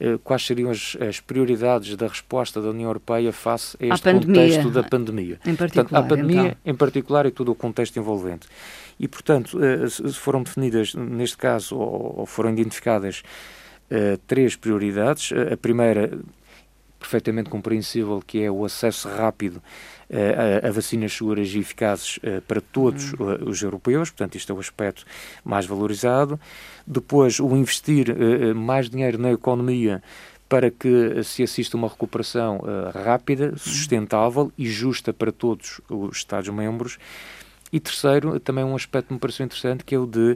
uh, 0.00 0.18
quais 0.20 0.46
seriam 0.46 0.70
as, 0.70 0.96
as, 1.06 1.20
prioridades 1.20 1.94
da 1.94 2.06
resposta 2.06 2.62
da 2.62 2.70
União 2.70 2.88
Europeia 2.88 3.30
face 3.30 3.76
a 3.78 3.94
este 3.94 4.10
contexto 4.10 4.70
da 4.70 4.82
pandemia. 4.82 5.38
Em 5.44 5.54
particular, 5.54 5.84
portanto, 5.84 5.96
a 5.96 6.16
pandemia 6.16 6.40
então. 6.40 6.56
em 6.64 6.74
particular 6.74 7.26
e 7.26 7.30
todo 7.30 7.52
o 7.52 7.54
contexto 7.54 7.98
envolvente. 7.98 8.48
E, 8.98 9.06
portanto, 9.06 9.58
uh, 9.58 10.12
foram 10.14 10.42
definidas, 10.42 10.94
neste 10.94 11.36
caso, 11.36 11.76
ou, 11.76 12.20
ou 12.20 12.26
foram 12.26 12.50
identificadas 12.50 13.22
uh, 13.90 14.18
três 14.26 14.56
prioridades. 14.56 15.30
A 15.52 15.56
primeira, 15.56 16.18
perfeitamente 16.98 17.50
compreensível, 17.50 18.22
que 18.26 18.42
é 18.42 18.50
o 18.50 18.64
acesso 18.64 19.08
rápido 19.08 19.56
uh, 19.56 20.62
a, 20.64 20.68
a, 20.68 20.72
vacinas 20.72 21.12
seguras 21.12 21.48
e 21.48 21.58
eficazes 21.58 22.18
uh, 22.18 22.42
para 22.46 22.60
todos 22.60 23.12
uhum. 23.14 23.48
os 23.48 23.62
europeus, 23.62 24.10
portanto, 24.10 24.36
isto 24.36 24.52
é 24.52 24.54
o 24.54 24.60
aspecto 24.60 25.04
mais 25.44 25.66
valorizado. 25.66 26.38
Depois, 26.86 27.38
o 27.38 27.56
investir 27.56 28.14
mais 28.54 28.88
dinheiro 28.88 29.18
na 29.18 29.30
economia 29.30 30.02
para 30.48 30.70
que 30.70 31.22
se 31.22 31.42
assista 31.42 31.76
a 31.76 31.78
uma 31.78 31.88
recuperação 31.88 32.62
rápida, 33.04 33.50
uhum. 33.50 33.58
sustentável 33.58 34.50
e 34.56 34.66
justa 34.66 35.12
para 35.12 35.30
todos 35.30 35.82
os 35.90 36.16
Estados-membros. 36.16 36.98
E 37.72 37.78
terceiro, 37.78 38.38
também 38.40 38.64
um 38.64 38.74
aspecto 38.74 39.08
que 39.08 39.14
me 39.14 39.20
pareceu 39.20 39.44
interessante, 39.44 39.84
que 39.84 39.94
é 39.94 39.98
o 39.98 40.06
de 40.06 40.32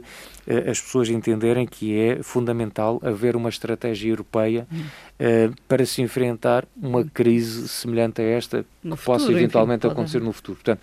uh, 0.47 0.69
as 0.69 0.79
pessoas 0.79 1.09
entenderem 1.09 1.65
que 1.65 1.97
é 1.97 2.21
fundamental 2.21 2.99
haver 3.03 3.35
uma 3.35 3.49
estratégia 3.49 4.09
europeia 4.09 4.67
uh, 4.71 5.53
para 5.67 5.85
se 5.85 6.01
enfrentar 6.01 6.65
uma 6.75 7.03
crise 7.03 7.67
semelhante 7.67 8.21
a 8.21 8.25
esta 8.25 8.57
no 8.83 8.95
que 8.95 9.01
futuro, 9.03 9.19
possa 9.19 9.31
eventualmente 9.31 9.85
enfim, 9.85 9.93
acontecer 9.93 10.21
no 10.21 10.31
futuro. 10.31 10.57
Portanto, 10.57 10.81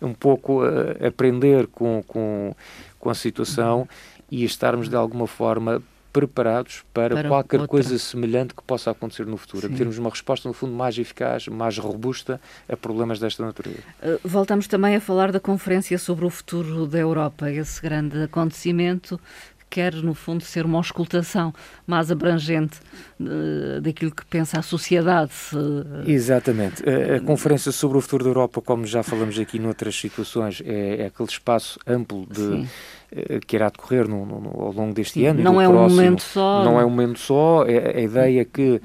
é 0.00 0.04
um 0.04 0.14
pouco 0.14 0.64
uh, 0.64 1.06
aprender 1.06 1.66
com, 1.68 2.02
com, 2.06 2.54
com 2.98 3.10
a 3.10 3.14
situação 3.14 3.88
e 4.30 4.44
estarmos 4.44 4.88
de 4.88 4.96
alguma 4.96 5.26
forma 5.26 5.82
preparados 6.16 6.82
para, 6.94 7.14
para 7.14 7.28
qualquer 7.28 7.60
outra. 7.60 7.68
coisa 7.68 7.98
semelhante 7.98 8.54
que 8.54 8.62
possa 8.62 8.90
acontecer 8.90 9.26
no 9.26 9.36
futuro, 9.36 9.68
Sim. 9.68 9.74
a 9.74 9.76
termos 9.76 9.98
uma 9.98 10.08
resposta, 10.08 10.48
no 10.48 10.54
fundo, 10.54 10.72
mais 10.72 10.96
eficaz, 10.96 11.46
mais 11.46 11.76
robusta 11.76 12.40
a 12.66 12.74
problemas 12.74 13.20
desta 13.20 13.44
natureza. 13.44 13.80
Uh, 14.02 14.18
voltamos 14.24 14.66
também 14.66 14.96
a 14.96 15.00
falar 15.00 15.30
da 15.30 15.38
conferência 15.38 15.98
sobre 15.98 16.24
o 16.24 16.30
futuro 16.30 16.86
da 16.86 16.98
Europa, 16.98 17.50
esse 17.50 17.82
grande 17.82 18.22
acontecimento 18.22 19.20
quer, 19.68 19.92
no 19.94 20.14
fundo, 20.14 20.42
ser 20.42 20.64
uma 20.64 20.78
auscultação 20.78 21.52
mais 21.86 22.10
abrangente 22.10 22.78
uh, 23.20 23.78
daquilo 23.82 24.10
que 24.10 24.24
pensa 24.24 24.58
a 24.58 24.62
sociedade. 24.62 25.32
Uh... 25.52 26.08
Exatamente. 26.08 26.82
A, 26.88 27.16
a, 27.16 27.20
Conferência 27.20 27.70
sobre 27.72 27.98
o 27.98 28.00
Futuro 28.00 28.24
da 28.24 28.30
Europa, 28.30 28.62
como 28.62 28.86
já 28.86 29.02
falamos 29.02 29.38
aqui 29.38 29.58
noutras 29.58 29.94
situações, 29.94 30.62
é, 30.64 31.02
é 31.02 31.06
aquele 31.06 31.28
espaço 31.28 31.78
amplo 31.86 32.26
de. 32.26 32.40
Sim 32.40 32.68
eh, 33.05 33.05
que 33.46 33.56
irá 33.56 33.68
decorrer 33.68 34.08
no, 34.08 34.26
no, 34.26 34.60
ao 34.60 34.72
longo 34.72 34.94
deste 34.94 35.24
ano. 35.24 35.42
Não 35.42 35.60
é 35.60 35.66
próximo. 35.66 35.86
um 35.86 36.04
momento 36.04 36.22
só. 36.22 36.64
Não 36.64 36.80
é 36.80 36.84
um 36.84 36.90
momento 36.90 37.18
só. 37.18 37.64
É, 37.66 37.98
a 37.98 38.00
ideia 38.00 38.44
que, 38.44 38.80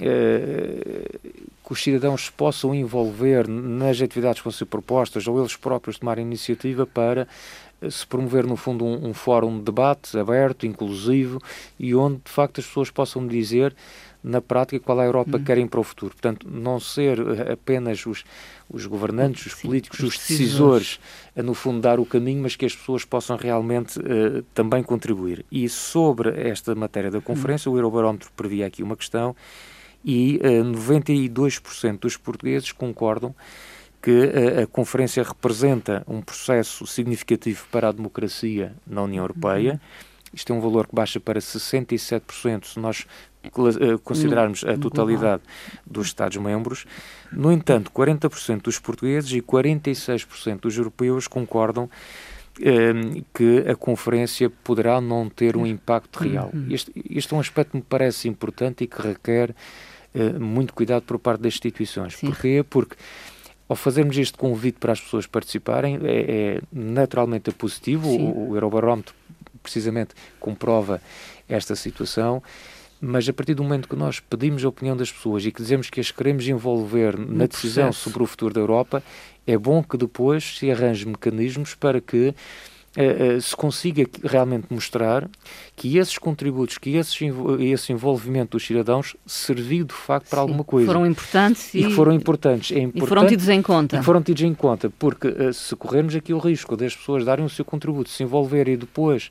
eh, 0.00 1.18
que 1.64 1.72
os 1.72 1.82
cidadãos 1.82 2.26
se 2.26 2.32
possam 2.32 2.74
envolver 2.74 3.48
nas 3.48 4.00
atividades 4.00 4.40
que 4.40 4.44
vão 4.44 4.52
ser 4.52 4.66
propostas 4.66 5.26
ou 5.26 5.38
eles 5.38 5.56
próprios 5.56 5.98
tomarem 5.98 6.24
iniciativa 6.24 6.86
para 6.86 7.28
eh, 7.80 7.90
se 7.90 8.06
promover, 8.06 8.46
no 8.46 8.56
fundo, 8.56 8.84
um, 8.84 9.08
um 9.08 9.14
fórum 9.14 9.58
de 9.58 9.64
debate 9.64 10.18
aberto, 10.18 10.66
inclusivo 10.66 11.40
e 11.78 11.94
onde, 11.94 12.20
de 12.24 12.30
facto, 12.30 12.60
as 12.60 12.66
pessoas 12.66 12.90
possam 12.90 13.26
dizer 13.26 13.74
na 14.26 14.40
prática 14.40 14.84
qual 14.84 15.00
é 15.00 15.04
a 15.04 15.06
Europa 15.06 15.36
hum. 15.36 15.38
que 15.38 15.44
querem 15.44 15.68
para 15.68 15.78
o 15.78 15.84
futuro. 15.84 16.12
Portanto, 16.12 16.48
não 16.50 16.80
ser 16.80 17.20
apenas 17.48 18.04
os, 18.04 18.24
os 18.68 18.84
governantes, 18.84 19.46
os 19.46 19.52
Sim, 19.52 19.68
políticos, 19.68 20.00
os, 20.00 20.18
decisores, 20.18 20.98
a 21.36 21.42
no 21.44 21.54
fundo 21.54 21.80
dar 21.80 22.00
o 22.00 22.04
caminho, 22.04 22.42
mas 22.42 22.56
que 22.56 22.66
as 22.66 22.74
pessoas 22.74 23.04
possam 23.04 23.36
realmente 23.36 24.00
uh, 24.00 24.42
também 24.52 24.82
contribuir. 24.82 25.46
E 25.50 25.68
sobre 25.68 26.30
esta 26.40 26.74
matéria 26.74 27.08
da 27.08 27.20
conferência, 27.20 27.70
hum. 27.70 27.74
o 27.74 27.78
Eurobarómetro 27.78 28.28
previa 28.36 28.66
aqui 28.66 28.82
uma 28.82 28.96
questão 28.96 29.36
e 30.04 30.40
uh, 30.42 30.46
eh, 30.46 30.62
92% 30.62 32.00
dos 32.00 32.16
portugueses 32.16 32.72
concordam 32.72 33.32
que 34.02 34.10
uh, 34.10 34.62
a 34.64 34.66
conferência 34.66 35.22
representa 35.22 36.02
um 36.08 36.20
processo 36.20 36.84
significativo 36.84 37.64
para 37.70 37.90
a 37.90 37.92
democracia 37.92 38.74
na 38.84 39.02
União 39.02 39.22
Europeia. 39.22 39.74
Uhum. 39.74 40.16
Isto 40.36 40.52
é 40.52 40.56
um 40.56 40.60
valor 40.60 40.86
que 40.86 40.94
baixa 40.94 41.18
para 41.18 41.40
67% 41.40 42.66
se 42.66 42.78
nós 42.78 43.06
eh, 43.35 43.35
considerarmos 44.02 44.64
a 44.64 44.76
totalidade 44.76 45.42
dos 45.86 46.08
Estados-membros. 46.08 46.86
No 47.32 47.52
entanto, 47.52 47.90
40% 47.90 48.62
dos 48.62 48.78
portugueses 48.78 49.32
e 49.32 49.40
46% 49.40 50.60
dos 50.60 50.76
europeus 50.76 51.26
concordam 51.26 51.88
eh, 52.60 53.22
que 53.34 53.70
a 53.70 53.74
conferência 53.74 54.48
poderá 54.48 55.00
não 55.00 55.28
ter 55.28 55.56
um 55.56 55.66
impacto 55.66 56.16
real. 56.16 56.50
Uhum. 56.54 56.68
Este, 56.70 56.90
este 57.10 57.34
é 57.34 57.36
um 57.36 57.40
aspecto 57.40 57.72
que 57.72 57.76
me 57.76 57.82
parece 57.82 58.28
importante 58.28 58.84
e 58.84 58.86
que 58.86 59.00
requer 59.00 59.54
eh, 60.14 60.38
muito 60.38 60.72
cuidado 60.72 61.02
por 61.02 61.18
parte 61.18 61.42
das 61.42 61.54
instituições. 61.54 62.16
Sim. 62.16 62.28
Porquê? 62.28 62.64
Porque 62.68 62.96
ao 63.68 63.76
fazermos 63.76 64.16
este 64.16 64.38
convite 64.38 64.78
para 64.78 64.92
as 64.92 65.00
pessoas 65.00 65.26
participarem, 65.26 65.98
é, 66.02 66.56
é 66.56 66.60
naturalmente 66.72 67.50
positivo. 67.50 68.08
O, 68.08 68.50
o 68.50 68.56
Eurobarómetro, 68.56 69.14
precisamente, 69.62 70.14
comprova 70.40 71.00
esta 71.48 71.76
situação 71.76 72.42
mas 73.00 73.28
a 73.28 73.32
partir 73.32 73.54
do 73.54 73.62
momento 73.62 73.88
que 73.88 73.96
nós 73.96 74.20
pedimos 74.20 74.64
a 74.64 74.68
opinião 74.68 74.96
das 74.96 75.10
pessoas 75.10 75.44
e 75.44 75.52
que 75.52 75.60
dizemos 75.60 75.90
que 75.90 76.00
as 76.00 76.10
queremos 76.10 76.46
envolver 76.48 77.18
no 77.18 77.36
na 77.36 77.46
decisão 77.46 77.84
processo. 77.84 78.10
sobre 78.10 78.22
o 78.22 78.26
futuro 78.26 78.54
da 78.54 78.60
Europa, 78.60 79.02
é 79.46 79.56
bom 79.56 79.82
que 79.82 79.96
depois 79.96 80.58
se 80.58 80.70
arranje 80.70 81.06
mecanismos 81.06 81.74
para 81.74 82.00
que 82.00 82.34
uh, 82.96 83.36
uh, 83.36 83.40
se 83.40 83.54
consiga 83.54 84.04
realmente 84.24 84.66
mostrar 84.70 85.28
que 85.76 85.98
esses 85.98 86.18
contributos, 86.18 86.78
que 86.78 86.96
esses, 86.96 87.16
esse 87.60 87.92
envolvimento 87.92 88.52
dos 88.52 88.66
cidadãos 88.66 89.14
serviu 89.26 89.84
de 89.84 89.94
facto 89.94 90.28
para 90.28 90.38
Sim, 90.38 90.42
alguma 90.42 90.64
coisa. 90.64 90.86
Foram 90.86 91.06
importantes 91.06 91.74
e, 91.74 91.86
e 91.86 91.92
foram 91.92 92.12
importantes. 92.12 92.76
É 92.76 92.80
importante, 92.80 93.04
e 93.04 93.08
foram 93.08 93.26
tidos 93.26 93.48
em 93.48 93.62
conta. 93.62 93.96
E 93.98 94.02
foram 94.02 94.22
tidos 94.22 94.42
em 94.42 94.54
conta, 94.54 94.90
porque 94.98 95.28
uh, 95.28 95.52
se 95.52 95.76
corrermos 95.76 96.14
aqui 96.14 96.32
o 96.32 96.38
risco 96.38 96.76
das 96.76 96.96
pessoas 96.96 97.24
darem 97.24 97.44
o 97.44 97.50
seu 97.50 97.64
contributo, 97.64 98.10
se 98.10 98.22
envolverem 98.22 98.74
e 98.74 98.76
depois 98.76 99.30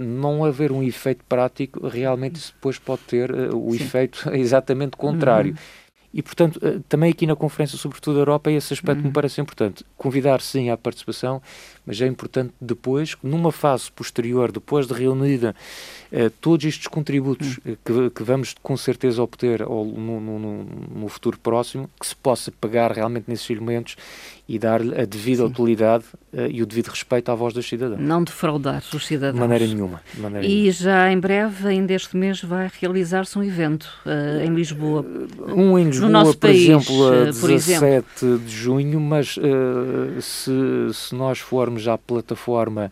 não 0.00 0.44
haver 0.44 0.72
um 0.72 0.82
efeito 0.82 1.24
prático, 1.28 1.86
realmente 1.86 2.36
isso 2.36 2.52
depois 2.54 2.78
pode 2.78 3.02
ter 3.02 3.30
uh, 3.30 3.56
o 3.56 3.72
Sim. 3.72 3.76
efeito 3.76 4.30
exatamente 4.34 4.96
contrário. 4.96 5.52
Uhum. 5.52 5.88
E, 6.12 6.22
portanto, 6.22 6.56
uh, 6.56 6.80
também 6.88 7.10
aqui 7.10 7.26
na 7.26 7.36
Conferência 7.36 7.76
Sobretudo 7.76 8.14
da 8.14 8.20
Europa, 8.22 8.50
esse 8.50 8.72
aspecto 8.72 9.00
uhum. 9.00 9.08
me 9.08 9.12
parece 9.12 9.40
importante. 9.40 9.84
Convidar, 9.96 10.40
sim, 10.40 10.70
à 10.70 10.76
participação, 10.76 11.40
mas 11.84 12.00
é 12.00 12.06
importante 12.06 12.52
depois, 12.60 13.14
numa 13.22 13.52
fase 13.52 13.92
posterior, 13.92 14.50
depois 14.50 14.86
de 14.86 14.94
reunida 14.94 15.54
eh, 16.10 16.30
todos 16.40 16.64
estes 16.64 16.86
contributos 16.86 17.58
hum. 17.58 17.72
eh, 17.72 17.76
que, 17.84 18.10
que, 18.10 18.22
vamos 18.22 18.54
com 18.62 18.76
certeza 18.76 19.22
obter 19.22 19.62
ao, 19.62 19.84
no, 19.84 20.20
no, 20.20 20.64
no, 20.64 21.08
futuro 21.08 21.38
próximo, 21.38 21.88
que 22.00 22.06
se 22.06 22.16
possa 22.16 22.50
pegar 22.50 22.90
realmente 22.92 23.26
nesses 23.28 23.48
elementos 23.50 23.96
e 24.48 24.58
dar-lhe 24.58 24.98
a 24.98 25.04
devida 25.04 25.42
Sim. 25.42 25.50
utilidade 25.50 26.04
uh, 26.32 26.46
e 26.48 26.62
o 26.62 26.66
devido 26.66 26.88
respeito 26.88 27.30
à 27.30 27.34
voz 27.34 27.52
dos 27.52 27.68
cidadãos. 27.68 28.00
Não 28.00 28.24
defraudar 28.24 28.82
os 28.94 29.06
cidadãos. 29.06 29.34
De 29.34 29.40
maneira 29.40 29.66
nenhuma. 29.66 30.00
De 30.14 30.20
maneira 30.20 30.46
e 30.46 30.48
nenhuma. 30.48 30.72
já 30.72 31.12
em 31.12 31.20
breve, 31.20 31.68
ainda 31.68 31.92
este 31.92 32.16
mês, 32.16 32.42
vai 32.42 32.70
realizar-se 32.80 33.38
um 33.38 33.44
evento 33.44 33.86
uh, 34.06 34.42
em 34.42 34.54
Lisboa. 34.54 35.04
Um 35.48 35.78
em 35.78 35.84
Lisboa, 35.84 36.06
no 36.06 36.12
nosso 36.12 36.32
por 36.32 36.48
país, 36.48 36.62
exemplo, 36.62 37.08
a 37.08 37.24
17 37.26 37.54
exemplo. 37.54 38.38
de 38.38 38.50
junho, 38.50 38.98
mas 38.98 39.36
uh, 39.36 40.22
se, 40.22 40.50
se 40.94 41.14
nós 41.14 41.38
formos 41.38 41.86
a 41.86 41.98
plataforma 41.98 42.90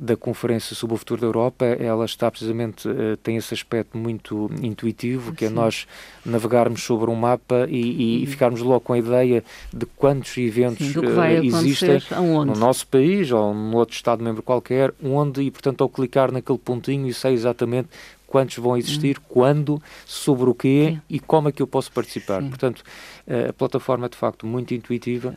da 0.00 0.16
Conferência 0.16 0.74
sobre 0.74 0.94
o 0.94 0.96
Futuro 0.96 1.20
da 1.20 1.26
Europa, 1.26 1.66
ela 1.66 2.06
está 2.06 2.30
precisamente, 2.30 2.88
uh, 2.88 3.18
tem 3.22 3.36
esse 3.36 3.52
aspecto 3.52 3.98
muito 3.98 4.50
intuitivo, 4.62 5.34
que 5.34 5.44
é 5.44 5.48
Sim. 5.48 5.54
é 5.54 5.56
nós 5.56 5.86
navegarmos 6.24 6.82
sobre 6.82 7.10
um 7.10 7.14
mapa 7.14 7.66
e, 7.68 8.22
e 8.22 8.26
ficarmos 8.26 8.62
logo 8.62 8.80
com 8.80 8.94
a 8.94 8.98
ideia 8.98 9.44
de 9.70 9.84
quantos 9.84 10.34
eventos 10.38 10.86
Sim, 10.86 11.00
uh, 11.00 11.44
existem 11.44 12.00
no 12.16 12.56
nosso 12.56 12.86
país 12.86 13.30
ou 13.30 13.52
num 13.52 13.76
outro 13.76 13.94
Estado-membro 13.94 14.42
qualquer, 14.42 14.94
onde, 15.04 15.42
e 15.42 15.50
portanto, 15.50 15.82
ao 15.82 15.88
clicar 15.90 16.32
naquele 16.32 16.58
pontinho 16.58 17.06
e 17.06 17.12
sei 17.12 17.34
exatamente 17.34 17.90
quantos 18.26 18.56
vão 18.56 18.78
existir, 18.78 19.18
hum. 19.18 19.22
quando, 19.28 19.82
sobre 20.06 20.48
o 20.48 20.54
quê 20.54 20.92
Sim. 20.94 21.02
e 21.10 21.20
como 21.20 21.50
é 21.50 21.52
que 21.52 21.60
eu 21.60 21.66
posso 21.66 21.92
participar. 21.92 22.42
Portanto, 22.42 22.82
uh, 23.28 23.50
a 23.50 23.52
plataforma 23.52 24.06
é 24.06 24.08
de 24.08 24.16
facto 24.16 24.46
muito 24.46 24.72
intuitiva. 24.72 25.36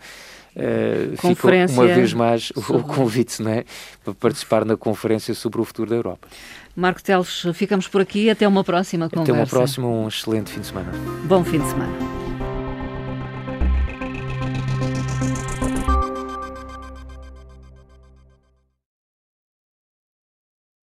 Uh, 0.56 1.18
fica 1.18 1.48
uma 1.72 1.88
vez 1.88 2.14
mais 2.14 2.52
sobre... 2.54 2.82
o 2.82 2.84
convite 2.84 3.42
né, 3.42 3.64
para 4.04 4.14
participar 4.14 4.64
na 4.66 4.78
conferência 4.78 5.34
sobre 5.34 5.60
o 5.60 5.66
futuro 5.66 5.90
da 5.90 5.96
Europa. 5.96 6.28
Marco 6.76 7.02
Teles, 7.04 7.46
ficamos 7.54 7.88
por 7.88 8.02
aqui. 8.02 8.30
Até 8.30 8.48
uma 8.48 8.64
próxima 8.64 9.10
conversa. 9.10 9.32
Até 9.32 9.42
uma 9.42 9.48
próxima. 9.48 9.88
Um 9.88 10.08
excelente 10.08 10.52
fim 10.52 10.60
de 10.60 10.68
semana. 10.68 10.92
Bom 11.26 11.44
fim 11.44 11.60
de 11.60 11.68
semana. 11.68 12.33